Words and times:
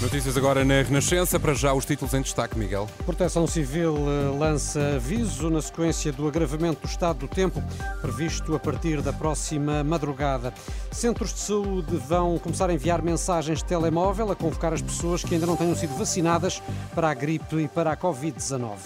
Notícias 0.00 0.34
agora 0.34 0.64
na 0.64 0.80
Renascença. 0.80 1.38
Para 1.38 1.52
já, 1.52 1.74
os 1.74 1.84
títulos 1.84 2.14
em 2.14 2.22
destaque, 2.22 2.58
Miguel. 2.58 2.88
Proteção 3.04 3.46
Civil 3.46 3.94
eh, 3.98 4.38
lança 4.38 4.94
aviso 4.96 5.50
na 5.50 5.60
sequência 5.60 6.10
do 6.10 6.26
agravamento 6.26 6.80
do 6.80 6.90
estado 6.90 7.18
do 7.18 7.28
tempo, 7.28 7.62
previsto 8.00 8.54
a 8.54 8.58
partir 8.58 9.02
da 9.02 9.12
próxima 9.12 9.84
madrugada. 9.84 10.54
Centros 10.90 11.34
de 11.34 11.40
saúde 11.40 11.98
vão 11.98 12.38
começar 12.38 12.70
a 12.70 12.72
enviar 12.72 13.02
mensagens 13.02 13.58
de 13.58 13.66
telemóvel 13.66 14.32
a 14.32 14.36
convocar 14.36 14.72
as 14.72 14.80
pessoas 14.80 15.22
que 15.22 15.34
ainda 15.34 15.46
não 15.46 15.54
tenham 15.54 15.76
sido 15.76 15.94
vacinadas 15.98 16.62
para 16.94 17.10
a 17.10 17.14
gripe 17.14 17.56
e 17.56 17.68
para 17.68 17.92
a 17.92 17.96
Covid-19. 17.96 18.78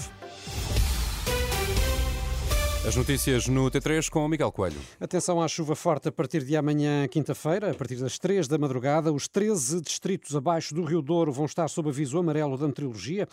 As 2.86 2.94
notícias 2.96 3.48
no 3.48 3.70
T3 3.70 4.10
com 4.10 4.26
o 4.26 4.28
Miguel 4.28 4.52
Coelho. 4.52 4.76
Atenção 5.00 5.40
à 5.40 5.48
chuva 5.48 5.74
forte 5.74 6.08
a 6.08 6.12
partir 6.12 6.44
de 6.44 6.54
amanhã, 6.54 7.08
quinta-feira, 7.08 7.70
a 7.70 7.74
partir 7.74 7.96
das 7.96 8.18
3 8.18 8.46
da 8.46 8.58
madrugada. 8.58 9.10
Os 9.10 9.26
13 9.26 9.80
distritos 9.80 10.36
abaixo 10.36 10.74
do 10.74 10.84
Rio 10.84 11.00
Douro 11.00 11.32
vão 11.32 11.46
estar 11.46 11.66
sob 11.68 11.88
aviso 11.88 12.18
amarelo 12.18 12.58
da 12.58 12.66
meteorologia. 12.66 13.26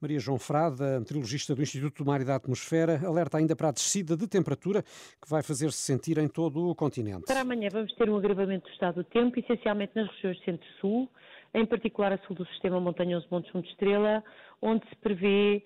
Maria 0.00 0.18
João 0.18 0.38
Frada, 0.38 0.98
meteorologista 0.98 1.54
do 1.54 1.60
Instituto 1.62 2.02
do 2.02 2.06
Mar 2.06 2.22
e 2.22 2.24
da 2.24 2.36
Atmosfera, 2.36 2.98
alerta 3.04 3.36
ainda 3.36 3.54
para 3.54 3.68
a 3.68 3.72
descida 3.72 4.16
de 4.16 4.26
temperatura 4.26 4.82
que 4.82 5.28
vai 5.28 5.42
fazer-se 5.42 5.76
sentir 5.76 6.16
em 6.16 6.26
todo 6.26 6.66
o 6.66 6.74
continente. 6.74 7.26
Para 7.26 7.42
amanhã 7.42 7.68
vamos 7.70 7.94
ter 7.96 8.08
um 8.08 8.16
agravamento 8.16 8.66
do 8.66 8.72
estado 8.72 8.94
do 8.94 9.04
tempo, 9.04 9.38
essencialmente 9.38 9.92
nas 9.94 10.08
regiões 10.12 10.42
centro-sul, 10.42 11.06
em 11.52 11.66
particular 11.66 12.14
a 12.14 12.18
sul 12.26 12.34
do 12.34 12.46
sistema 12.46 12.80
montanhoso 12.80 13.26
Montes 13.30 13.50
Fundo 13.52 13.68
Estrela, 13.68 14.24
onde 14.62 14.88
se 14.88 14.96
prevê 14.96 15.62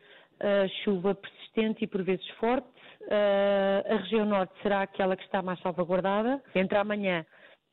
chuva 0.84 1.14
persistente 1.14 1.84
e 1.84 1.86
por 1.86 2.02
vezes 2.02 2.26
forte. 2.38 2.68
Uh, 3.02 3.94
a 3.94 3.96
região 3.96 4.26
norte 4.26 4.52
será 4.62 4.82
aquela 4.82 5.16
que 5.16 5.24
está 5.24 5.42
mais 5.42 5.58
salvaguardada. 5.60 6.42
Entre 6.54 6.76
amanhã 6.76 7.24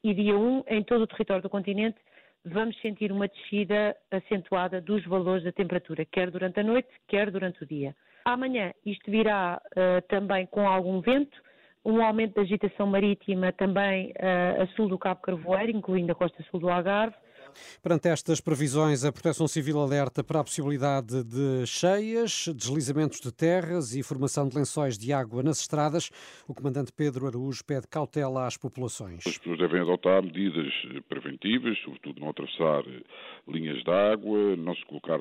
e 0.04 0.14
dia 0.14 0.38
1, 0.38 0.64
em 0.68 0.84
todo 0.84 1.02
o 1.02 1.08
território 1.08 1.44
do 1.44 1.50
continente, 1.50 1.98
vamos 2.46 2.80
sentir 2.82 3.12
uma 3.12 3.28
descida 3.28 3.96
acentuada 4.12 4.80
dos 4.82 5.06
valores 5.06 5.44
da 5.44 5.52
temperatura, 5.52 6.06
quer 6.06 6.32
durante 6.32 6.60
a 6.60 6.64
noite, 6.64 6.88
quer 7.08 7.30
durante 7.30 7.62
o 7.64 7.68
dia. 7.68 7.96
Amanhã 8.26 8.74
isto 8.86 9.10
virá 9.10 9.62
uh, 9.72 10.02
também 10.08 10.46
com 10.48 10.68
algum 10.68 11.02
vento, 11.02 11.38
um 11.86 12.02
aumento 12.02 12.36
da 12.36 12.42
agitação 12.42 12.88
marítima 12.88 13.52
também 13.54 14.12
uh, 14.12 14.64
a 14.64 14.68
sul 14.76 14.90
do 14.90 14.98
Cabo 14.98 15.22
Carvoeiro, 15.22 15.72
incluindo 15.72 16.12
a 16.12 16.16
costa 16.16 16.44
sul 16.50 16.60
do 16.60 16.70
Algarve, 16.70 17.16
Perante 17.82 18.08
estas 18.08 18.42
previsões, 18.42 19.04
a 19.04 19.12
Proteção 19.12 19.48
Civil 19.48 19.80
alerta 19.80 20.24
para 20.24 20.40
a 20.40 20.44
possibilidade 20.44 21.24
de 21.24 21.66
cheias, 21.66 22.48
deslizamentos 22.56 23.20
de 23.20 23.32
terras 23.32 23.96
e 23.96 24.04
formação 24.04 24.48
de 24.48 24.58
lençóis 24.58 24.98
de 24.98 25.14
água 25.14 25.44
nas 25.44 25.62
estradas. 25.62 26.10
O 26.48 26.54
comandante 26.54 26.92
Pedro 26.92 27.28
Araújo 27.28 27.64
pede 27.66 27.88
cautela 27.88 28.46
às 28.46 28.58
populações. 28.58 29.26
As 29.26 29.38
pessoas 29.38 29.58
devem 29.60 29.82
adotar 29.82 30.24
medidas 30.24 30.74
preventivas, 31.08 31.78
sobretudo 31.80 32.20
não 32.20 32.30
atravessar 32.30 32.84
linhas 33.48 33.84
de 33.84 33.92
água, 33.92 34.56
não 34.56 34.76
se, 34.76 34.86
colocar, 34.86 35.20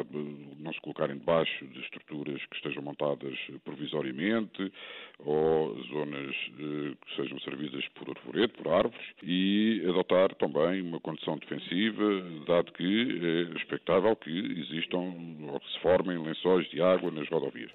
não 0.58 0.72
se 0.72 0.80
colocarem 0.80 1.16
debaixo 1.18 1.66
de 1.66 1.80
estruturas 1.80 2.44
que 2.46 2.56
estejam 2.56 2.82
montadas 2.82 3.36
provisoriamente 3.64 4.72
ou 5.20 5.74
zonas 5.84 6.34
eh, 6.58 6.94
que 7.00 7.16
sejam 7.16 7.38
servidas 7.40 7.84
por 7.94 8.10
arvoredo, 8.10 8.52
por 8.54 8.72
árvores 8.72 9.06
e 9.22 9.82
adotar 9.88 10.34
também 10.34 10.82
uma 10.82 11.00
condição 11.00 11.38
defensiva 11.38 12.04
dado 12.46 12.72
que 12.72 13.20
é 13.22 13.56
expectável 13.56 14.16
que 14.16 14.30
existam 14.30 15.14
ou 15.52 15.60
que 15.60 15.72
se 15.72 15.80
formem 15.80 16.18
lençóis 16.18 16.68
de 16.70 16.80
água 16.82 17.10
nas 17.10 17.28
rodovias. 17.28 17.70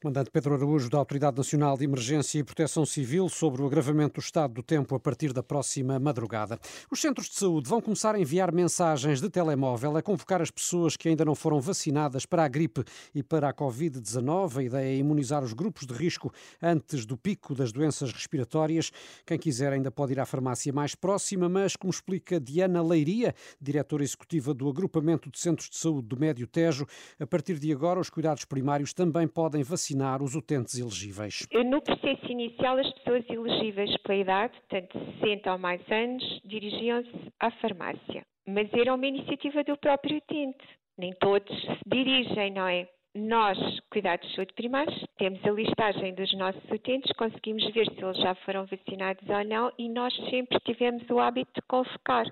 Comandante 0.00 0.30
Pedro 0.30 0.54
Araújo, 0.54 0.88
da 0.88 0.98
Autoridade 0.98 1.36
Nacional 1.36 1.76
de 1.76 1.84
Emergência 1.84 2.38
e 2.38 2.44
Proteção 2.44 2.86
Civil, 2.86 3.28
sobre 3.28 3.62
o 3.62 3.66
agravamento 3.66 4.14
do 4.14 4.20
estado 4.20 4.54
do 4.54 4.62
tempo 4.62 4.94
a 4.94 5.00
partir 5.00 5.32
da 5.32 5.42
próxima 5.42 5.98
madrugada. 5.98 6.58
Os 6.90 7.00
centros 7.00 7.28
de 7.28 7.34
saúde 7.34 7.68
vão 7.68 7.80
começar 7.80 8.14
a 8.14 8.20
enviar 8.20 8.52
mensagens 8.52 9.20
de 9.20 9.28
telemóvel 9.28 9.96
a 9.96 10.02
convocar 10.02 10.40
as 10.40 10.50
pessoas 10.50 10.96
que 10.96 11.08
ainda 11.08 11.24
não 11.24 11.34
foram 11.34 11.60
vacinadas 11.60 12.24
para 12.24 12.44
a 12.44 12.48
gripe 12.48 12.84
e 13.14 13.22
para 13.22 13.48
a 13.48 13.54
Covid-19. 13.54 14.58
A 14.58 14.62
ideia 14.62 14.94
é 14.94 14.96
imunizar 14.96 15.42
os 15.42 15.52
grupos 15.52 15.86
de 15.86 15.94
risco 15.94 16.32
antes 16.62 17.04
do 17.04 17.16
pico 17.16 17.54
das 17.54 17.72
doenças 17.72 18.12
respiratórias. 18.12 18.92
Quem 19.26 19.38
quiser 19.38 19.72
ainda 19.72 19.90
pode 19.90 20.12
ir 20.12 20.20
à 20.20 20.26
farmácia 20.26 20.72
mais 20.72 20.94
próxima, 20.94 21.48
mas, 21.48 21.74
como 21.74 21.90
explica 21.90 22.38
Diana 22.38 22.82
Leiria, 22.82 23.34
diretora 23.60 23.77
executiva 24.00 24.54
do 24.54 24.68
Agrupamento 24.68 25.30
de 25.30 25.38
Centros 25.38 25.68
de 25.68 25.76
Saúde 25.76 26.08
do 26.08 26.18
Médio 26.18 26.46
Tejo, 26.46 26.86
a 27.20 27.26
partir 27.26 27.58
de 27.58 27.72
agora 27.72 28.00
os 28.00 28.10
cuidados 28.10 28.44
primários 28.44 28.92
também 28.92 29.26
podem 29.26 29.62
vacinar 29.62 30.22
os 30.22 30.34
utentes 30.34 30.78
elegíveis? 30.78 31.46
No 31.52 31.82
processo 31.82 32.26
inicial, 32.30 32.78
as 32.78 32.92
pessoas 32.94 33.24
elegíveis 33.28 33.96
pela 34.02 34.18
idade, 34.18 34.54
portanto 34.68 34.98
60 35.20 35.52
ou 35.52 35.58
mais 35.58 35.80
anos, 35.90 36.40
dirigiam-se 36.44 37.32
à 37.40 37.50
farmácia. 37.50 38.24
Mas 38.46 38.72
era 38.72 38.94
uma 38.94 39.06
iniciativa 39.06 39.62
do 39.64 39.76
próprio 39.76 40.16
utente. 40.16 40.64
Nem 40.96 41.12
todos 41.20 41.48
se 41.48 41.78
dirigem, 41.86 42.52
não 42.52 42.66
é? 42.66 42.88
Nós, 43.14 43.58
cuidados 43.90 44.28
de 44.28 44.36
saúde 44.36 44.52
primários, 44.54 45.04
temos 45.16 45.44
a 45.44 45.50
listagem 45.50 46.14
dos 46.14 46.32
nossos 46.34 46.62
utentes, 46.70 47.10
conseguimos 47.16 47.64
ver 47.72 47.86
se 47.86 48.04
eles 48.04 48.18
já 48.18 48.34
foram 48.36 48.66
vacinados 48.66 49.28
ou 49.28 49.44
não 49.44 49.72
e 49.78 49.88
nós 49.88 50.14
sempre 50.30 50.58
tivemos 50.60 51.02
o 51.10 51.18
hábito 51.18 51.50
de 51.54 51.62
convocar. 51.66 52.26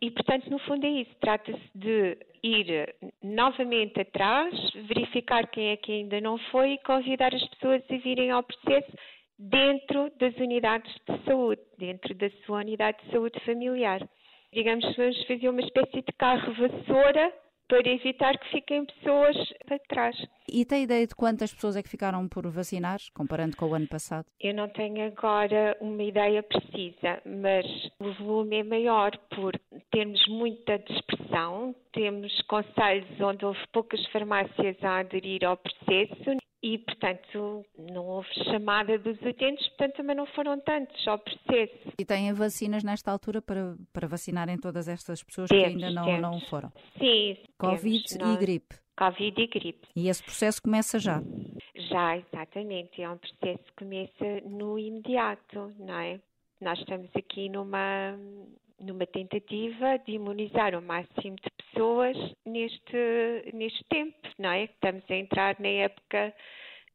E, 0.00 0.10
portanto, 0.10 0.48
no 0.50 0.58
fundo 0.60 0.86
é 0.86 0.90
isso. 0.90 1.14
Trata-se 1.20 1.70
de 1.74 2.16
ir 2.42 2.94
novamente 3.22 4.00
atrás, 4.00 4.54
verificar 4.86 5.46
quem 5.48 5.70
é 5.70 5.76
que 5.76 5.92
ainda 5.92 6.20
não 6.20 6.38
foi 6.50 6.72
e 6.74 6.78
convidar 6.78 7.34
as 7.34 7.44
pessoas 7.48 7.82
a 7.90 7.96
virem 7.96 8.30
ao 8.30 8.42
processo 8.42 8.92
dentro 9.38 10.10
das 10.18 10.36
unidades 10.36 10.92
de 11.08 11.24
saúde, 11.24 11.62
dentro 11.78 12.14
da 12.14 12.30
sua 12.44 12.58
unidade 12.58 12.98
de 13.04 13.12
saúde 13.12 13.38
familiar. 13.44 14.08
Digamos 14.52 14.84
que 14.86 14.96
vamos 14.96 15.26
fazer 15.26 15.48
uma 15.48 15.60
espécie 15.60 16.02
de 16.02 16.12
carro 16.16 16.52
vassoura 16.54 17.32
para 17.68 17.86
evitar 17.86 18.36
que 18.38 18.50
fiquem 18.50 18.86
pessoas 18.86 19.36
para 19.66 19.78
trás. 19.80 20.16
E 20.50 20.64
tem 20.64 20.84
ideia 20.84 21.06
de 21.06 21.14
quantas 21.14 21.52
pessoas 21.52 21.76
é 21.76 21.82
que 21.82 21.88
ficaram 21.88 22.26
por 22.26 22.50
vacinar, 22.50 22.98
comparando 23.14 23.56
com 23.56 23.66
o 23.66 23.74
ano 23.74 23.86
passado? 23.86 24.24
Eu 24.40 24.54
não 24.54 24.68
tenho 24.70 25.06
agora 25.06 25.76
uma 25.80 26.02
ideia 26.02 26.42
precisa, 26.42 27.20
mas 27.26 27.66
o 28.00 28.10
volume 28.24 28.60
é 28.60 28.64
maior 28.64 29.10
por 29.36 29.52
termos 29.90 30.20
muita 30.28 30.78
dispersão, 30.78 31.74
temos 31.92 32.32
conselhos 32.42 33.08
onde 33.20 33.44
houve 33.44 33.60
poucas 33.72 34.04
farmácias 34.08 34.76
a 34.82 34.98
aderir 34.98 35.44
ao 35.44 35.56
processo 35.56 36.36
e, 36.62 36.78
portanto, 36.78 37.64
não 37.92 38.04
houve 38.04 38.28
chamada 38.44 38.98
dos 38.98 39.16
utentes, 39.22 39.66
portanto, 39.68 39.96
também 39.96 40.16
não 40.16 40.26
foram 40.26 40.58
tantos 40.60 41.06
ao 41.06 41.18
processo. 41.18 41.92
E 41.98 42.04
têm 42.04 42.32
vacinas 42.32 42.82
nesta 42.82 43.12
altura 43.12 43.40
para, 43.40 43.76
para 43.92 44.08
vacinarem 44.08 44.58
todas 44.58 44.88
estas 44.88 45.22
pessoas 45.22 45.48
temos, 45.48 45.76
que 45.76 45.84
ainda 45.84 45.90
não, 45.90 46.20
não 46.20 46.40
foram? 46.40 46.72
Sim. 46.98 47.36
Covid 47.58 48.18
temos, 48.18 48.34
e 48.34 48.38
gripe. 48.38 48.76
Covid 48.96 49.40
e 49.40 49.46
gripe. 49.46 49.88
E 49.94 50.08
esse 50.08 50.22
processo 50.22 50.60
começa 50.60 50.98
já? 50.98 51.22
Já, 51.76 52.16
exatamente. 52.16 53.00
É 53.00 53.08
um 53.08 53.18
processo 53.18 53.62
que 53.64 53.84
começa 53.84 54.40
no 54.44 54.76
imediato, 54.78 55.72
não 55.78 55.98
é? 55.98 56.20
Nós 56.60 56.76
estamos 56.80 57.08
aqui 57.14 57.48
numa, 57.48 58.18
numa 58.80 59.06
tentativa 59.06 59.98
de 60.06 60.12
imunizar 60.12 60.74
o 60.74 60.82
máximo 60.82 61.36
de 61.36 61.50
pessoas 61.64 62.16
neste, 62.44 63.52
neste 63.52 63.84
tempo, 63.84 64.16
não 64.38 64.50
é? 64.50 64.64
Estamos 64.64 65.02
a 65.10 65.14
entrar 65.14 65.56
na 65.58 65.68
época 65.68 66.34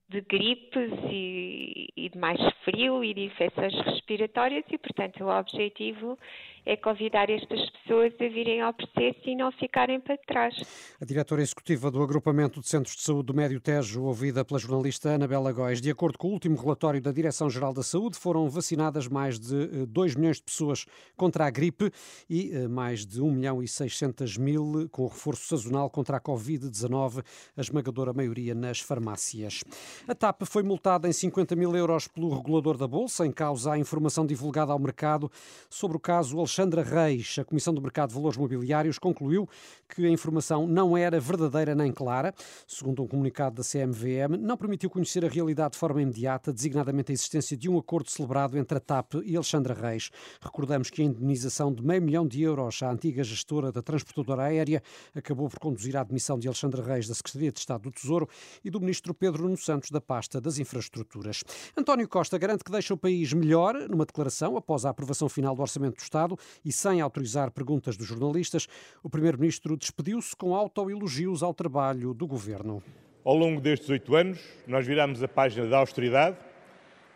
de 0.10 0.22
gripes 0.22 0.92
e, 1.10 1.88
e, 1.96 2.10
de 2.10 2.18
mais 2.18 2.40
frio 2.64 3.04
e 3.04 3.14
de 3.14 3.22
infecções 3.26 3.74
respiratórias 3.82 4.64
e, 4.70 4.78
portanto, 4.78 5.24
o 5.24 5.30
objetivo 5.30 6.18
é 6.66 6.78
convidar 6.78 7.30
estas 7.30 7.70
pessoas 7.72 8.14
a 8.20 8.30
virem 8.30 8.62
ao 8.62 8.74
processo 8.74 9.20
e 9.26 9.36
não 9.36 9.52
ficarem 9.52 10.00
para 10.00 10.18
trás. 10.18 10.56
A 11.00 11.06
diretora 11.06 11.42
executiva 11.42 11.92
do 11.92 12.02
Agrupamento 12.02 12.62
de 12.62 12.68
Centros 12.68 12.96
de 12.96 13.02
Saúde 13.02 13.28
do 13.28 13.34
Médio 13.34 13.60
Tejo, 13.60 14.04
ouvida 14.04 14.46
pela 14.46 14.60
jornalista 14.60 15.12
Anabela 15.12 15.52
Góes, 15.52 15.82
de 15.82 15.90
acordo 15.90 16.18
com 16.18 16.30
o 16.30 16.32
último 16.32 16.56
relatório 16.56 17.02
da 17.02 17.12
Direção-Geral 17.12 17.74
da 17.74 17.84
Saúde, 17.84 18.18
foram 18.18 18.50
vacinadas 18.50 19.08
mais 19.08 19.40
de 19.40 19.86
2 19.86 20.16
eh, 20.16 20.18
milhões 20.18 20.38
de 20.38 20.44
pessoas 20.44 20.86
contra 21.18 21.46
a 21.46 21.50
gripe 21.50 21.92
e 22.30 22.52
eh, 22.54 22.68
mais 22.68 23.06
de 23.06 23.22
1 23.22 23.32
milhão 23.32 23.62
e 23.62 23.68
600 23.68 24.38
mil 24.38 24.88
com 24.90 25.06
reforço 25.08 25.48
sazonal 25.48 25.90
contra 25.90 26.18
a 26.18 26.22
Covid-19, 26.22 27.24
a 27.58 27.62
esmagadora 27.62 28.14
maioria 28.14 28.56
nas 28.56 28.80
farmácias. 28.80 29.64
A 30.08 30.16
TAP 30.16 30.44
foi 30.46 30.64
multada 30.64 31.08
em 31.08 31.14
50 31.14 31.56
mil 31.56 31.76
euros 31.76 32.08
pelo 32.08 32.34
regulador 32.34 32.78
da 32.78 32.88
Bolsa, 32.88 33.26
em 33.26 33.32
causa 33.32 33.74
a 33.74 33.78
informação 33.78 34.26
divulgada 34.26 34.72
ao 34.72 34.80
mercado 34.80 35.32
sobre 35.70 35.98
o 35.98 36.00
caso 36.00 36.38
Alexandra 36.54 36.84
Reis. 36.84 37.36
A 37.40 37.44
Comissão 37.44 37.74
do 37.74 37.82
Mercado 37.82 38.10
de 38.10 38.16
Valores 38.16 38.38
Mobiliários 38.38 39.00
concluiu 39.00 39.50
que 39.90 40.06
a 40.06 40.10
informação 40.10 40.68
não 40.68 40.96
era 40.96 41.20
verdadeira 41.20 41.74
nem 41.74 41.92
clara. 41.92 42.32
Segundo 42.68 43.02
um 43.02 43.08
comunicado 43.08 43.56
da 43.56 43.64
CMVM, 43.64 44.38
não 44.40 44.56
permitiu 44.56 44.88
conhecer 44.88 45.26
a 45.26 45.28
realidade 45.28 45.72
de 45.72 45.80
forma 45.80 46.00
imediata, 46.00 46.54
designadamente 46.54 47.12
a 47.12 47.14
existência 47.14 47.58
de 47.58 47.68
um 47.68 47.80
acordo 47.80 48.12
celebrado 48.12 48.56
entre 48.56 48.78
a 48.78 48.80
TAP 48.80 49.16
e 49.26 49.36
Alexandra 49.36 49.74
Reis. 49.74 50.12
Recordamos 50.40 50.92
que 50.92 51.02
a 51.02 51.06
indemnização 51.06 51.74
de 51.74 51.84
meio 51.84 52.04
milhão 52.04 52.28
de 52.28 52.44
euros 52.44 52.84
à 52.84 52.92
antiga 52.92 53.24
gestora 53.24 53.72
da 53.72 53.82
transportadora 53.82 54.44
aérea 54.44 54.84
acabou 55.16 55.50
por 55.50 55.58
conduzir 55.58 55.98
à 55.98 56.02
admissão 56.02 56.38
de 56.38 56.48
Alexandra 56.48 56.84
Reis 56.84 57.08
da 57.08 57.16
Secretaria 57.16 57.52
de 57.52 57.58
Estado 57.58 57.82
do 57.82 57.92
Tesouro 57.92 58.30
e 58.64 58.70
do 58.70 58.80
ministro 58.80 59.12
Pedro 59.12 59.42
Nuno 59.42 59.58
Santos 59.58 59.90
da 59.90 60.00
pasta 60.00 60.40
das 60.40 60.60
infraestruturas. 60.60 61.44
António 61.76 62.08
Costa 62.08 62.38
garante 62.38 62.64
que 62.64 62.72
deixa 62.72 62.94
o 62.94 62.98
país 62.98 63.34
melhor 63.34 63.74
numa 63.90 64.06
declaração 64.06 64.56
após 64.56 64.86
a 64.86 64.92
aprovação 64.92 65.28
final 65.28 65.56
do 65.56 65.62
Orçamento 65.64 65.96
do 65.96 66.04
Estado 66.04 66.38
e 66.64 66.72
sem 66.72 67.02
autorizar 67.02 67.52
perguntas 67.52 67.98
dos 67.98 68.08
jornalistas. 68.08 68.68
O 69.02 69.10
primeiro-ministro 69.10 69.78
despediu-se 69.78 70.36
com 70.36 70.56
autoelogios 70.56 71.44
ao 71.44 71.54
trabalho 71.54 72.14
do 72.14 72.28
governo. 72.28 72.84
Ao 73.24 73.36
longo 73.36 73.62
destes 73.62 73.90
oito 73.90 74.16
anos, 74.16 74.40
nós 74.68 74.86
virámos 74.86 75.24
a 75.24 75.28
página 75.28 75.68
da 75.68 75.78
austeridade 75.78 76.38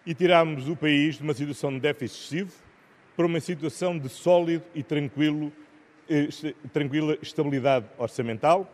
e 0.05 0.13
tirámos 0.13 0.69
o 0.69 0.75
país 0.75 1.17
de 1.17 1.23
uma 1.23 1.33
situação 1.33 1.71
de 1.71 1.81
déficit 1.81 2.17
excessivo 2.17 2.53
para 3.15 3.25
uma 3.25 3.39
situação 3.39 3.97
de 3.99 4.07
sólido 4.07 4.63
e 4.73 4.83
tranquilo, 4.83 5.51
eh, 6.09 6.29
tranquila 6.71 7.17
estabilidade 7.21 7.87
orçamental, 7.97 8.71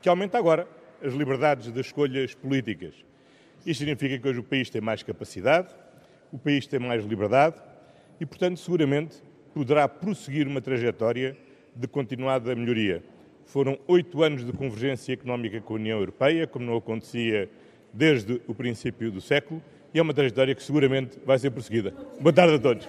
que 0.00 0.08
aumenta 0.08 0.38
agora 0.38 0.66
as 1.00 1.12
liberdades 1.12 1.70
das 1.70 1.86
escolhas 1.86 2.34
políticas. 2.34 2.94
Isto 3.64 3.80
significa 3.80 4.18
que 4.18 4.28
hoje 4.28 4.40
o 4.40 4.42
país 4.42 4.70
tem 4.70 4.80
mais 4.80 5.02
capacidade, 5.02 5.72
o 6.32 6.38
país 6.38 6.66
tem 6.66 6.80
mais 6.80 7.04
liberdade 7.04 7.62
e, 8.18 8.26
portanto, 8.26 8.58
seguramente 8.58 9.22
poderá 9.54 9.88
prosseguir 9.88 10.46
uma 10.46 10.60
trajetória 10.60 11.36
de 11.74 11.86
continuada 11.86 12.54
melhoria. 12.54 13.02
Foram 13.44 13.78
oito 13.86 14.22
anos 14.22 14.44
de 14.44 14.52
convergência 14.52 15.12
económica 15.12 15.60
com 15.60 15.74
a 15.74 15.76
União 15.76 15.98
Europeia, 15.98 16.46
como 16.46 16.64
não 16.64 16.76
acontecia 16.76 17.48
desde 17.92 18.40
o 18.46 18.54
princípio 18.54 19.10
do 19.10 19.20
século, 19.20 19.62
e 19.92 19.98
é 19.98 20.02
uma 20.02 20.14
trajetória 20.14 20.54
que 20.54 20.62
seguramente 20.62 21.18
vai 21.24 21.38
ser 21.38 21.50
prosseguida. 21.50 21.94
Boa 22.20 22.32
tarde 22.32 22.54
a 22.54 22.58
todos. 22.58 22.88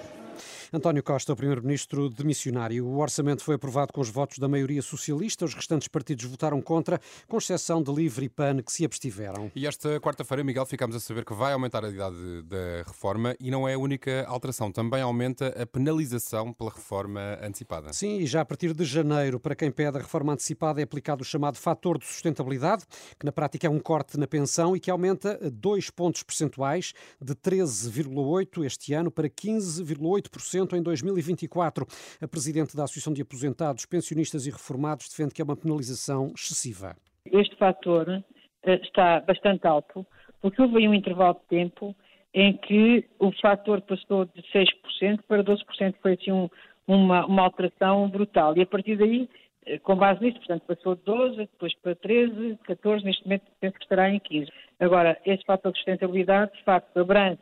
António 0.76 1.04
Costa, 1.04 1.32
o 1.32 1.36
primeiro-ministro 1.36 2.10
demissionário. 2.10 2.84
O 2.88 2.98
orçamento 2.98 3.44
foi 3.44 3.54
aprovado 3.54 3.94
com 3.94 4.02
os 4.02 4.10
votos 4.10 4.40
da 4.40 4.48
maioria 4.48 4.82
socialista. 4.82 5.46
Os 5.46 5.54
restantes 5.54 5.88
partidos 5.88 6.26
votaram 6.26 6.60
contra, 6.60 7.00
com 7.28 7.38
exceção 7.38 7.84
de 7.84 7.94
Livre 7.94 8.26
e 8.26 8.30
PAN, 8.30 8.60
que 8.60 8.72
se 8.72 8.84
abstiveram. 8.84 9.52
E 9.56 9.68
esta 9.68 10.00
quarta-feira, 10.00 10.44
Miguel, 10.44 10.66
ficamos 10.66 10.96
a 10.96 11.00
saber 11.00 11.26
que 11.26 11.34
vai 11.36 11.54
aumentar 11.54 11.86
a 11.86 11.90
idade 11.90 12.42
da 12.42 12.82
reforma 12.88 13.36
e 13.40 13.52
não 13.52 13.68
é 13.68 13.76
a 13.76 13.78
única 13.78 14.26
alteração. 14.28 14.72
Também 14.72 15.00
aumenta 15.00 15.50
a 15.50 15.64
penalização 15.64 16.52
pela 16.52 16.72
reforma 16.72 17.38
antecipada. 17.40 17.94
Sim, 17.94 18.18
e 18.18 18.26
já 18.26 18.42
a 18.42 18.46
partir 18.46 18.74
de 18.74 18.84
janeiro, 18.84 19.40
para 19.40 19.54
quem 19.54 19.70
pede 19.70 20.00
a 20.00 20.02
reforma 20.02 20.34
antecipada, 20.34 20.82
é 20.82 20.84
aplicado 20.84 21.22
o 21.22 21.26
chamado 21.26 21.60
fator 21.60 22.00
de 22.00 22.08
sustentabilidade, 22.08 22.84
que 23.20 23.28
na 23.28 23.32
prática 23.32 23.68
é 23.68 23.70
um 23.70 23.80
corte 23.80 24.18
na 24.18 24.26
pensão 24.26 24.76
e 24.76 24.80
que 24.80 24.90
aumenta 24.90 25.38
dois 25.52 25.92
pontos 25.92 26.24
percentuais, 26.24 26.94
de 27.22 27.36
13,8% 27.36 28.66
este 28.66 28.96
ano 28.96 29.12
para 29.12 29.30
15,8% 29.30 30.63
em 30.76 30.82
2024. 30.82 31.86
A 32.22 32.28
presidente 32.28 32.76
da 32.76 32.84
Associação 32.84 33.14
de 33.14 33.22
Aposentados, 33.22 33.86
Pensionistas 33.86 34.46
e 34.46 34.52
Reformados 34.52 35.10
defende 35.10 35.34
que 35.34 35.42
é 35.42 35.46
uma 35.46 35.58
penalização 35.58 36.32
excessiva. 36.36 36.96
Este 37.26 37.56
fator 37.58 38.24
eh, 38.64 38.76
está 38.84 39.20
bastante 39.22 39.68
alto, 39.68 40.06
porque 40.42 40.62
houve 40.62 40.78
aí 40.78 40.88
um 40.88 40.94
intervalo 40.94 41.36
de 41.36 41.48
tempo 41.48 41.96
em 42.34 42.58
que 42.58 43.06
o 43.20 43.32
fator 43.34 43.82
passou 43.82 44.26
de 44.26 44.42
6% 44.52 45.20
para 45.28 45.44
12%, 45.44 45.96
foi 46.02 46.14
assim 46.14 46.32
um, 46.32 46.50
uma, 46.88 47.26
uma 47.26 47.44
alteração 47.44 48.10
brutal. 48.10 48.58
E 48.58 48.62
a 48.62 48.66
partir 48.66 48.98
daí, 48.98 49.30
eh, 49.66 49.80
com 49.80 49.96
base 49.96 50.22
nisto, 50.22 50.40
portanto, 50.40 50.64
passou 50.66 50.96
de 50.96 51.04
12, 51.04 51.38
depois 51.38 51.74
para 51.82 51.96
13, 51.96 52.58
14, 52.64 53.06
neste 53.06 53.24
momento 53.24 53.44
penso 53.60 53.76
que 53.76 53.84
estará 53.84 54.10
em 54.10 54.20
15. 54.20 54.52
Agora, 54.80 55.20
esse 55.26 55.44
fator 55.46 55.72
de 55.72 55.78
sustentabilidade, 55.78 56.54
de 56.54 56.64
facto, 56.64 56.98
abrange 56.98 57.40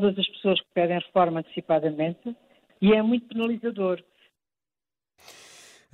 todas 0.00 0.18
as 0.18 0.28
pessoas 0.28 0.60
que 0.60 0.66
pedem 0.74 0.98
reforma 0.98 1.38
antecipadamente 1.38 2.36
e 2.80 2.92
é 2.92 3.00
muito 3.00 3.28
penalizador. 3.28 4.02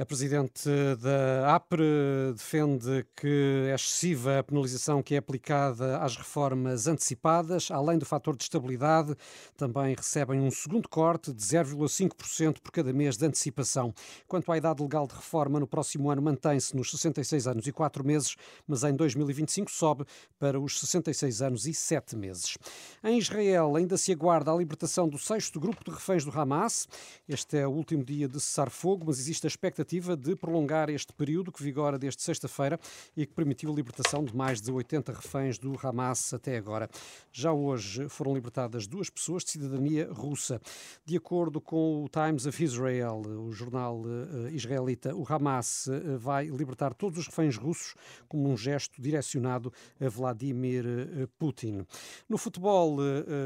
A 0.00 0.06
Presidente 0.06 0.66
da 0.98 1.54
APRE 1.56 2.32
defende 2.34 3.06
que 3.14 3.66
é 3.68 3.74
excessiva 3.74 4.38
a 4.38 4.42
penalização 4.42 5.02
que 5.02 5.14
é 5.14 5.18
aplicada 5.18 5.98
às 5.98 6.16
reformas 6.16 6.86
antecipadas. 6.86 7.70
Além 7.70 7.98
do 7.98 8.06
fator 8.06 8.34
de 8.34 8.42
estabilidade, 8.42 9.14
também 9.58 9.94
recebem 9.94 10.40
um 10.40 10.50
segundo 10.50 10.88
corte 10.88 11.34
de 11.34 11.42
0,5% 11.42 12.60
por 12.62 12.72
cada 12.72 12.94
mês 12.94 13.18
de 13.18 13.26
antecipação. 13.26 13.92
Quanto 14.26 14.50
à 14.50 14.56
idade 14.56 14.82
legal 14.82 15.06
de 15.06 15.14
reforma, 15.14 15.60
no 15.60 15.66
próximo 15.66 16.10
ano 16.10 16.22
mantém-se 16.22 16.74
nos 16.74 16.90
66 16.92 17.46
anos 17.46 17.66
e 17.66 17.72
4 17.72 18.02
meses, 18.02 18.36
mas 18.66 18.82
em 18.84 18.96
2025 18.96 19.70
sobe 19.70 20.06
para 20.38 20.58
os 20.58 20.80
66 20.80 21.42
anos 21.42 21.66
e 21.66 21.74
7 21.74 22.16
meses. 22.16 22.56
Em 23.04 23.18
Israel, 23.18 23.76
ainda 23.76 23.98
se 23.98 24.10
aguarda 24.12 24.50
a 24.50 24.56
libertação 24.56 25.06
do 25.06 25.18
sexto 25.18 25.60
grupo 25.60 25.84
de 25.84 25.90
reféns 25.90 26.24
do 26.24 26.30
Hamas. 26.30 26.88
Este 27.28 27.58
é 27.58 27.66
o 27.66 27.70
último 27.70 28.02
dia 28.02 28.26
de 28.26 28.40
cessar-fogo, 28.40 29.04
mas 29.06 29.18
existe 29.18 29.46
a 29.46 29.48
expectativa 29.48 29.89
expectativa 29.90 30.16
de 30.16 30.36
prolongar 30.36 30.88
este 30.88 31.12
período 31.12 31.50
que 31.50 31.62
vigora 31.62 31.98
desde 31.98 32.22
sexta-feira 32.22 32.78
e 33.16 33.26
que 33.26 33.34
permitiu 33.34 33.72
a 33.72 33.74
libertação 33.74 34.24
de 34.24 34.36
mais 34.36 34.60
de 34.60 34.70
80 34.70 35.12
reféns 35.12 35.58
do 35.58 35.74
Hamas 35.82 36.32
até 36.32 36.56
agora. 36.56 36.88
Já 37.32 37.52
hoje 37.52 38.08
foram 38.08 38.32
libertadas 38.32 38.86
duas 38.86 39.10
pessoas 39.10 39.42
de 39.44 39.50
cidadania 39.50 40.08
russa. 40.12 40.60
De 41.04 41.16
acordo 41.16 41.60
com 41.60 42.04
o 42.04 42.08
Times 42.08 42.46
of 42.46 42.62
Israel, 42.62 43.22
o 43.26 43.52
jornal 43.52 44.00
uh, 44.02 44.48
israelita, 44.50 45.14
o 45.14 45.24
Hamas 45.28 45.88
uh, 45.88 46.18
vai 46.18 46.46
libertar 46.46 46.94
todos 46.94 47.18
os 47.18 47.26
reféns 47.26 47.56
russos 47.56 47.94
como 48.28 48.48
um 48.48 48.56
gesto 48.56 49.02
direcionado 49.02 49.72
a 50.00 50.08
Vladimir 50.08 50.84
uh, 50.86 51.28
Putin. 51.38 51.84
No 52.28 52.38
futebol 52.38 52.98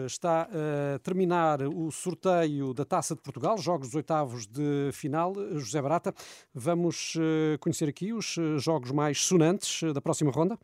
está 0.07 0.43
a 0.43 0.99
terminar 0.99 1.63
o 1.63 1.91
sorteio 1.91 2.75
da 2.75 2.85
Taça 2.85 3.15
de 3.15 3.23
Portugal, 3.23 3.57
jogos 3.57 3.89
dos 3.89 3.95
oitavos 3.95 4.47
de 4.47 4.91
final. 4.93 5.33
José 5.55 5.81
Barata, 5.81 6.15
Vamos 6.55 7.15
eh, 7.19 7.59
conhecer 7.59 7.89
aqui 7.89 8.13
os 8.13 8.39
eh, 8.39 8.59
jogos 8.59 8.93
mais 8.93 9.21
sonantes 9.21 9.83
eh, 9.83 9.93
da 9.93 10.01
próxima 10.01 10.31
ronda? 10.31 10.59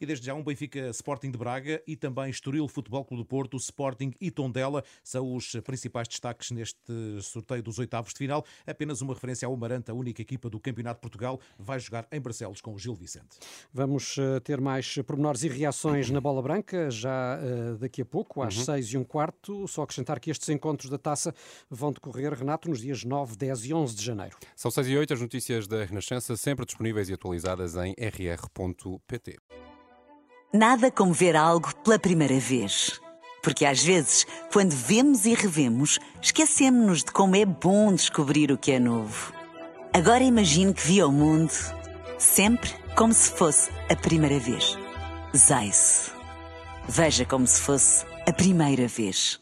E 0.00 0.06
desde 0.06 0.26
já 0.26 0.34
um 0.34 0.42
Benfica 0.42 0.88
Sporting 0.90 1.30
de 1.30 1.38
Braga 1.38 1.82
e 1.86 1.96
também 1.96 2.28
Estoril 2.28 2.66
Futebol 2.66 3.04
Clube 3.04 3.22
do 3.22 3.26
Porto, 3.26 3.56
Sporting 3.56 4.12
e 4.20 4.30
Tondela 4.30 4.82
são 5.04 5.34
os 5.34 5.52
principais 5.64 6.08
destaques 6.08 6.50
neste 6.50 6.92
sorteio 7.22 7.62
dos 7.62 7.78
oitavos 7.78 8.12
de 8.12 8.18
final. 8.18 8.44
Apenas 8.66 9.00
uma 9.02 9.14
referência 9.14 9.46
ao 9.46 9.56
Maranta, 9.56 9.92
a 9.92 9.94
única 9.94 10.20
equipa 10.20 10.50
do 10.50 10.58
Campeonato 10.58 10.98
de 10.98 11.02
Portugal, 11.02 11.40
vai 11.58 11.78
jogar 11.78 12.08
em 12.10 12.20
Barcelos 12.20 12.60
com 12.60 12.74
o 12.74 12.78
Gil 12.78 12.94
Vicente. 12.94 13.38
Vamos 13.72 14.16
ter 14.42 14.60
mais 14.60 14.96
pormenores 15.06 15.44
e 15.44 15.48
reações 15.48 16.10
na 16.10 16.20
bola 16.20 16.42
branca 16.42 16.90
já 16.90 17.38
daqui 17.78 18.02
a 18.02 18.04
pouco, 18.04 18.42
às 18.42 18.56
uhum. 18.56 18.64
seis 18.64 18.86
e 18.88 18.98
um 18.98 19.04
quarto. 19.04 19.66
Só 19.68 19.82
acrescentar 19.82 20.18
que 20.18 20.28
estes 20.28 20.48
encontros 20.48 20.90
da 20.90 20.98
taça 20.98 21.32
vão 21.70 21.92
decorrer, 21.92 22.34
Renato, 22.34 22.68
nos 22.68 22.80
dias 22.80 23.04
9, 23.04 23.36
10 23.36 23.64
e 23.66 23.72
11 23.72 23.94
de 23.94 24.04
janeiro. 24.04 24.36
São 24.56 24.70
seis 24.70 24.88
e 24.88 24.96
oito 24.96 25.13
as 25.14 25.20
notícias 25.20 25.66
da 25.66 25.84
Renascença, 25.84 26.36
sempre 26.36 26.66
disponíveis 26.66 27.08
e 27.08 27.14
atualizadas 27.14 27.74
em 27.76 27.94
rr.pt. 27.98 29.38
Nada 30.52 30.90
como 30.90 31.12
ver 31.12 31.36
algo 31.36 31.74
pela 31.76 31.98
primeira 31.98 32.38
vez. 32.38 33.00
Porque 33.42 33.64
às 33.64 33.82
vezes, 33.82 34.26
quando 34.52 34.72
vemos 34.72 35.26
e 35.26 35.34
revemos, 35.34 35.98
esquecemos-nos 36.22 37.04
de 37.04 37.12
como 37.12 37.36
é 37.36 37.44
bom 37.44 37.92
descobrir 37.92 38.50
o 38.50 38.58
que 38.58 38.72
é 38.72 38.78
novo. 38.78 39.32
Agora 39.92 40.24
imagine 40.24 40.72
que 40.72 40.86
viu 40.86 41.08
o 41.08 41.12
mundo 41.12 41.52
sempre 42.18 42.70
como 42.96 43.12
se 43.12 43.30
fosse 43.30 43.70
a 43.90 43.96
primeira 43.96 44.38
vez. 44.38 44.78
Zais. 45.36 46.10
Veja 46.88 47.24
como 47.24 47.46
se 47.46 47.60
fosse 47.60 48.04
a 48.26 48.32
primeira 48.32 48.88
vez. 48.88 49.40